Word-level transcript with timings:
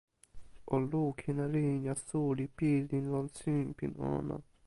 o 0.73 0.75
lukin 0.91 1.37
e 1.45 1.47
linja 1.55 1.93
suli 2.07 2.45
pilin 2.57 3.05
lon 3.13 3.27
sinpin 3.37 3.93
ona. 4.15 4.35